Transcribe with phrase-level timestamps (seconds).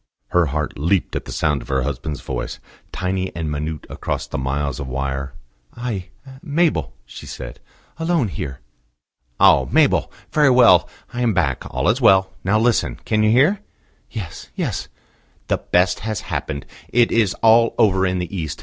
[0.29, 2.57] Her heart leaped at the sound of her husband's voice,
[2.91, 5.35] tiny and minute across the miles of wire.
[5.77, 6.07] "I
[6.41, 7.59] Mabel," she said.
[7.99, 8.61] "Alone here."
[9.39, 9.67] "Oh!
[9.71, 10.11] Mabel.
[10.31, 10.89] Very well.
[11.13, 12.31] I am back: all is well.
[12.43, 12.95] Now listen.
[13.05, 13.59] Can you hear?"
[14.09, 14.87] "Yes, yes."
[15.49, 16.65] "The best has happened.
[16.89, 18.59] It is all over in the East.